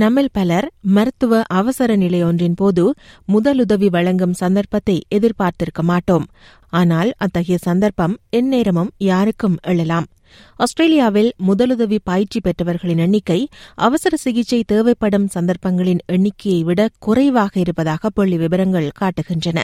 [0.00, 2.84] நம்மில் பலர் மருத்துவ அவசர நிலை ஒன்றின் போது
[3.28, 6.26] முதலுதவி வழங்கும் சந்தர்ப்பத்தை எதிர்பார்த்திருக்க மாட்டோம்.
[6.70, 10.08] ஆனால் அத்தகைய சந்தர்ப்பம் எந்நேரமும் யாருக்கும் எழலாம்.
[10.56, 18.90] ஆஸ்திரேலியாவில் முதலுதவி பயிற்சி பெற்றவர்களின் எண்ணிக்கை அவசர சிகிச்சை தேவைப்படும் சந்தர்ப்பங்களின் எண்ணிக்கையை விட குறைவாக இருப்பதாக புள்ளி விவரங்கள்
[19.00, 19.60] காட்டுகின்றன.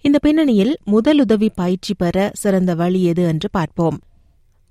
[0.00, 3.98] இந்த பின்னணியில் முதலுதவி பயிற்சி பெற சிறந்த வழி எது என்று பார்ப்போம்.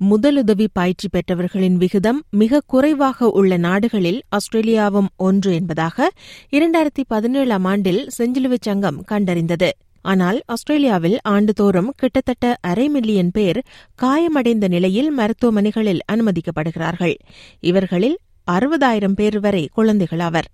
[0.10, 6.12] முதலுதவி பயிற்சி பெற்றவர்களின் விகிதம் மிக குறைவாக உள்ள நாடுகளில் ஆஸ்திரேலியாவும் ஒன்று என்பதாக
[6.52, 9.70] இரண்டாயிரத்தி பதினேழாம் ஆண்டில் செஞ்சிலுவைச் சங்கம் கண்டறிந்தது.
[10.02, 13.64] ஆனால் ஆஸ்திரேலியாவில் ஆண்டுதோறும் கிட்டத்தட்ட அரை மில்லியன் பேர்
[13.96, 17.16] காயமடைந்த நிலையில் மருத்துவமனைகளில் அனுமதிக்கப்படுகிறார்கள்.
[17.60, 18.17] இவர்களில்
[18.52, 20.50] அறுபதாயிரம் பேர் வரை குழந்தைகள் ஆவர்.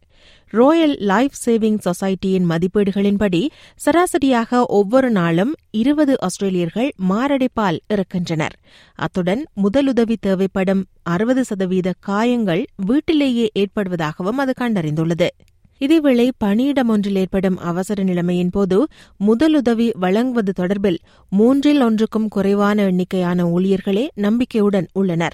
[0.53, 8.55] ரோயல் லைஃப் சேவிங் சொசைட்டியின் மதிப்பீடுகளின்படி சராசரியாக ஒவ்வொரு நாளும் இருபது ஆஸ்திரேலியர்கள் மாரடைப்பால் இறக்கின்றனர்.
[8.95, 15.27] அத்துடன் முதலுதவி தேவைப்படும் அறுபது சதவீத காயங்கள் வீட்டிலேயே ஏற்படுவதாகவும் அது கண்டறிந்துள்ளது.
[15.81, 18.87] இதேவேளை பணியிடம் ஒன்றில் ஏற்படும் அவசர நிலைமையின் போது
[19.27, 20.97] முதலுதவி வழங்குவது தொடர்பில்
[21.29, 25.33] மூன்றில் ஒன்றுக்கும் குறைவான எண்ணிக்கையான ஊழியர்களே நம்பிக்கையுடன் உள்ளனர்.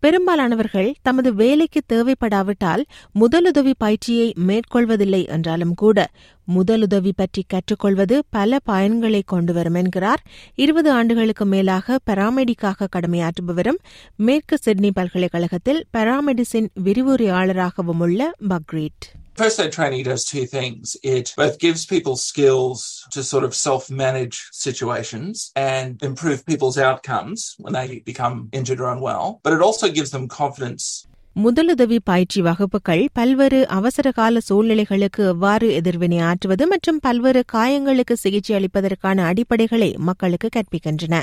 [0.00, 2.82] பெரும்பாலானவர்கள் தமது வேலைக்கு தேவைப்படாவிட்டால்
[3.20, 6.08] முதலுதவி பயிற்சியை மேற்கொள்வதில்லை என்றாலும் கூட
[6.56, 10.22] முதலுதவி பற்றி கற்றுக்கொள்வது பல பயன்களை கொண்டுவரும் என்கிறார்.
[10.54, 13.80] இருபது ஆண்டுகளுக்கு மேலாக பராமெடிக்காக கடமையாற்றுபவரும்
[14.16, 19.06] மேற்கு சிட்னி பல்கலைக்கழகத்தில் பராமெடிசின் விரிவுரையாளராகவும் உள்ள Bakrid
[19.40, 20.98] First aid training does two things.
[21.02, 27.54] It both gives people skills to sort of self manage situations and improve people's outcomes
[27.58, 30.84] when they become injured or unwell, but it also gives them confidence
[31.36, 39.90] முதலுதவி பயிற்சி வகுப்புகள் பல்வேறு அவசரகால சூழ்நிலைகளுக்கு எவ்வாறு எதிர்வினை ஆற்றுவது மற்றும் பல்வேறு காயங்களுக்கு சிகிச்சை அளிப்பதற்கான அடிப்படைகளை
[40.08, 41.18] மக்களுக்கு கற்பிக்கின்றன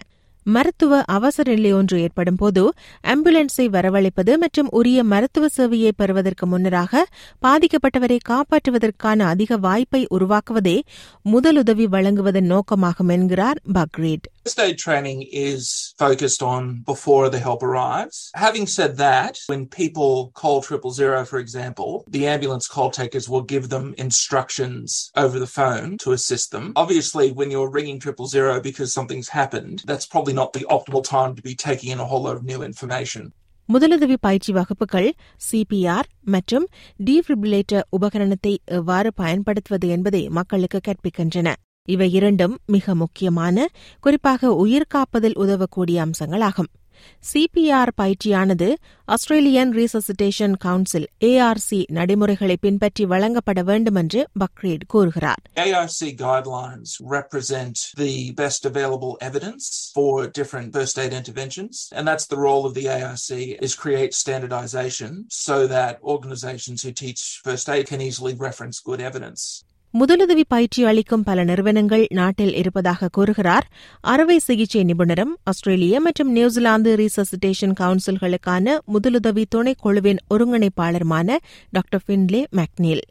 [0.47, 2.63] மருத்துவ அவசர நிலை ஒன்று ஏற்படும் போது
[3.05, 7.03] ஆம்புலன்ஸை வரவழைப்பது மற்றும் உரிய மருத்துவ சேவையை பெறுவதற்கு முன்னராக
[7.43, 10.77] பாதிக்கப்பட்டவரை காப்பாற்றுவதற்கான அதிக வாய்ப்பை உருவாக்குவதே
[11.25, 18.30] முதலுதவி வழங்குவதன் நோக்கமாகும் என்கிறார் Bakrid First aid training is focused on before the help arrives.
[18.36, 23.42] Having said that, when people call triple zero, for example, the ambulance call takers will
[23.42, 26.72] give them instructions over the phone to assist them.
[26.76, 31.34] Obviously, when you're ringing triple zero because something's happened, that's probably not the optimal time
[31.36, 33.24] to be taking in a whole lot of new information.
[33.68, 35.06] முதலுதவி பயிற்சி வகுப்புகள்
[35.50, 36.64] CPR மற்றும்
[37.04, 41.54] டீஃபிபிரிலேட்டர் உபகரணத்தை எவ்வாறு பயன்படுத்துவது என்பதை மக்களுக்கு கற்பிக்கின்றன
[41.87, 43.67] இவை இரண்டும் மிக முக்கியமான
[44.03, 46.71] குறிப்பாக உயிர் காப்பதில் உதவக்கூடிய அம்சங்களாகும்
[47.23, 48.67] சிபிஆர் பயிற்சியானது
[49.07, 58.11] ஆஸ்திரேலியன் ரீசசிட்டேஷன் கவுன்சில் ஏஆர்சி நடைமுறைகளை பின்பற்றி வழங்கப்பட வேண்டும் என்று பக்ரீட் கூறுகிறார் ARC guidelines represent the
[58.33, 59.63] best available evidence
[59.95, 60.09] for
[60.39, 63.29] different first aid interventions, and that's the role of the ARC
[63.67, 65.13] is create standardization
[65.45, 69.41] so that organizations who teach first aid can easily reference good evidence.
[69.93, 73.67] முதலுதவி பயிற்சி அளிக்கும் பல நிறுவனங்கள் நாட்டில் இருப்பதாக கூறுகிறார்.
[73.99, 81.37] அறுவை சிகிச்சை நிபுணரும் ஆஸ்திரேலிய மற்றும் நியூசிலாந்து ரீசசிட்டேஷன் கவுன்சில்களுக்கான முதலுதவி துணைக்குழுவின் ஒருங்கிணைப்பாளருமான
[81.71, 83.01] டாக்டர் ஃபின்லே மேக்னீல்.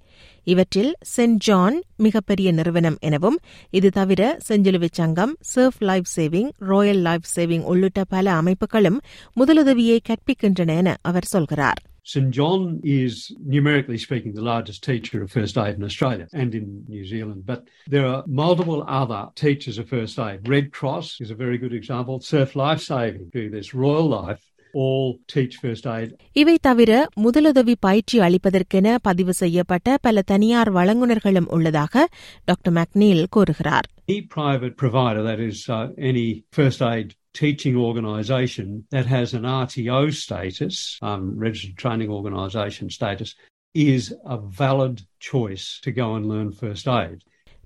[0.44, 3.38] இவற்றில் சென்ட் ஜான் மிகப்பெரிய நிறுவனம் எனவும்
[3.70, 8.98] இது தவிர செஞ்சிலுவைச் சங்கம் surf life saving royal life saving உள்ளிட்ட பல அமைப்புகளும்
[9.36, 11.82] முதலுதவியை கற்பிக்கின்றன என அவர் சொல்கிறார்.
[12.05, 13.13] St John is,
[13.47, 17.41] numerically speaking, the largest teacher of first aid in Australia and in New Zealand.
[17.45, 20.39] But there are multiple other teachers of first aid.
[20.49, 22.15] Red Cross is a very good example.
[22.31, 23.67] Surf Life Saving, do this.
[23.75, 24.41] Royal Life
[24.73, 26.09] all teach first aid.
[26.33, 26.91] இவை தவிர
[27.23, 32.05] முதலுதவி பயிற்சி அளிப்பதற்கென பதிவு செய்யப்பட்ட பல தனியார் வழங்குனர்களும் உள்ளதாக
[32.45, 39.04] doctor மேக்னீல் கூறுகிறார் Any private provider, that is, uh, any first aid teaching organisation that
[39.04, 43.34] has an RTO status, um, registered training organisation status,
[43.74, 47.22] is a valid choice to go and learn first aid.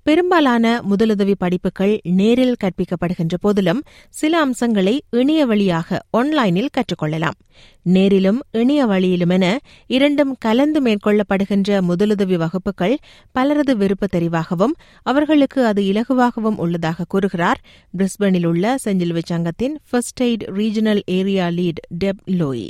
[0.06, 7.36] பெரும்பாலான முதலுதவி படிப்புகள் நேரில் கற்பிக்கப்படுகின்ற போதிலும் சில அம்சங்களை இணைய வழியாக ஆன்லைனில் கற்றுக்கொள்ளலாம்.
[7.82, 9.46] நேரிலும் இணைய வழியிலும் என
[9.86, 12.96] இரண்டும் கலந்து மேற்கொள்ளப்படுகின்ற முதலுதவி வகுப்புகள்
[13.32, 17.60] பலரது விருப்ப தெரிவாகவும் அவர்களுக்கு அது இலகுவாகவும் உள்ளதாக கூறுகிறார்
[17.98, 22.68] பிரிஸ்பனில் உள்ள செஞ்சிலுவை சங்கத்தின் first aid regional area lead Deb Loy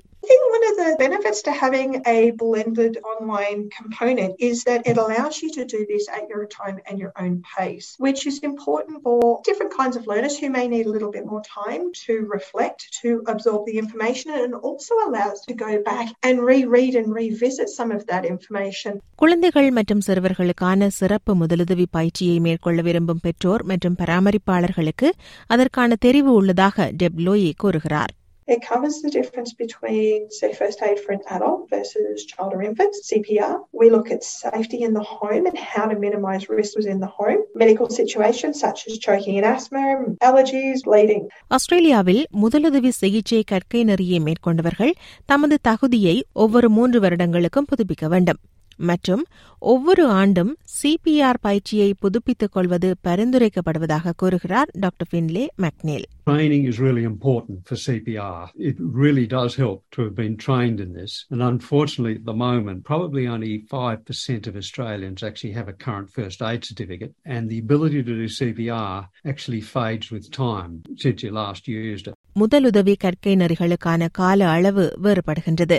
[0.80, 5.86] the benefits to having a blended online component is that it allows you to do
[5.88, 10.08] this at your time and your own pace, which is important for different kinds of
[10.08, 14.32] learners who may need a little bit more time to reflect, to absorb the information,
[14.34, 18.94] and also allows to go back and reread and revisit some of that information.
[19.16, 25.10] குழந்தைகள் மற்றும் சிறுவர்களுக்கான சிறப்பு முதலுதவி பயிற்சியை மேற்கொள்ள விரும்பும் பெற்றோர் மற்றும் பராமரிப்பாளர்களுக்கு
[25.48, 28.14] அதற்கான தெரிவு உள்ளதாக டெப் லோயே கூறுகிறார்
[28.51, 32.95] It covers the difference between, say, first aid for an adult versus child or infant,
[33.03, 33.51] CPR.
[33.73, 37.41] We look at safety in the home and how to minimize risks within the home.
[37.55, 39.85] Medical situations such as choking and asthma,
[40.23, 41.25] allergies, bleeding.
[41.51, 44.93] ஆஸ்திரேலியாவில் முதலுதவி சிகிச்சை கற்கை நெறியை மேற்கொண்டவர்கள்
[45.27, 48.41] தமது தகுதியை ஒவ்வொரு மூன்று வருடங்களுக்கும் புதுப்பிக்க வேண்டும்
[48.81, 49.23] மற்றும்
[49.63, 57.67] ஒவ்வொரு ஆண்டும் சிபிஆர் பயிற்சியை புதுப்பித்துக் கொள்வது பரிந்துரைக்கப்படுவதாக கூறுகிறார் doctor Finlay McNeil Training is really important
[57.67, 58.51] for CPR.
[58.57, 61.25] It really does help to have been trained in this.
[61.31, 66.43] And unfortunately, at the moment, probably only 5% of Australians actually have a current first
[66.43, 67.15] aid certificate.
[67.27, 72.15] And the ability to do CPR actually fades with time since you last used it.
[72.37, 75.79] முதலுதவி கற்கை நெறிகளுக்கான கால அளவு வேறுபடுகின்றது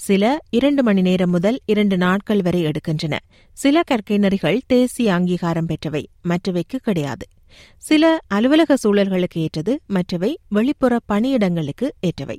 [0.00, 3.18] சில இரண்டு மணி நேரம் முதல் இரண்டு நாட்கள் வரை எடுக்கின்றன
[3.56, 7.26] சில கற்கை நெறிகள் தேசிய அங்கீகாரம் பெற்றவை மற்றவைக்கு கிடையாது
[7.78, 12.38] சில அலுவலக சூழல்களுக்கு ஏற்றது மற்றவை வெளிப்புற பணியிடங்களுக்கு ஏற்றவை.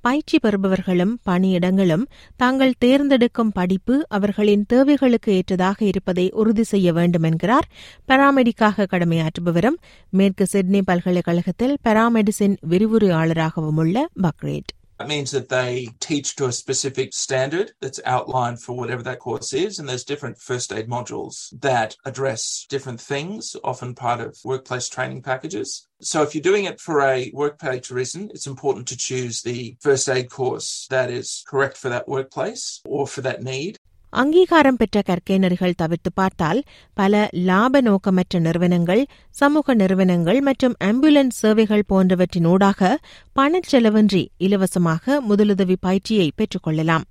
[0.00, 2.04] பயிற்சி பெறுபவர்களும் பணியிடங்களும்
[2.36, 7.68] தாங்கள் தேர்ந்தெடுக்கும் படிப்பு அவர்களின் தேவைகளுக்கு ஏற்றதாக இருப்பதை உறுதி செய்ய வேண்டும் என்கிறார்
[8.08, 9.78] பராமெடிக்காக கடமையாற்றுபவரும்
[10.10, 14.72] மேற்கு சிட்னி பல்கலைக்கழகத்தில் பராமெடிசின் விரிவுரையாளராகவும் உள்ள பக்ரேட்.
[14.98, 19.52] That means that they teach to a specific standard that's outlined for whatever that course
[19.52, 19.78] is.
[19.78, 25.22] And there's different first aid modules that address different things, often part of workplace training
[25.22, 25.86] packages.
[26.00, 30.08] So if you're doing it for a workplace reason, it's important to choose the first
[30.08, 33.78] aid course that is correct for that workplace or for that need.
[34.12, 36.60] அங்கீகாரம் பெற்ற கற்கையினர்கள் தவிர்த்து பார்த்தால்
[36.96, 42.90] பல லாப நோக்கமற்ற நிறுவனங்கள் சமூக நிறுவனங்கள் மற்றும் ஆம்புலன்ஸ் சேவைகள் போன்றவற்றினூடாக
[43.36, 47.06] பணச்செலவின்றி இலவசமாக முதலுதவி பயிற்சியை பெற்றுக்கொள்ளலாம்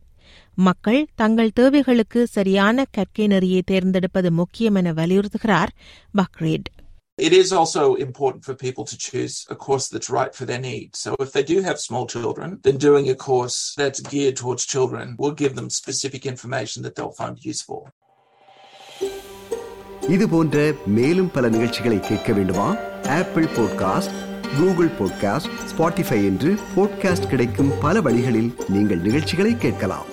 [0.57, 5.71] மக்கள் தங்கள் தேவைகளுக்கு சரியான கற்கை நெறியை தேர்ந்தெடுப்பது முக்கியம் என வலியுறுத்துகிறார்
[6.13, 6.69] Bakrid
[7.18, 10.94] It is also important for people to choose a course that's right for their needs.
[10.98, 15.14] So if they do have small children, then doing a course that's geared towards children
[15.18, 17.82] will give them specific information that they'll find useful.
[20.08, 20.56] இது போன்ற
[20.86, 22.68] மேலும் பல நிகழ்ச்சிகளை கேட்க வேண்டுமா
[23.18, 24.16] Apple podcast
[24.56, 30.08] Google podcast Spotify என்று podcast கிடைக்கும் பல வழிகளில் நீங்கள் நிகழ்ச்சிகளை கேட்கலாம்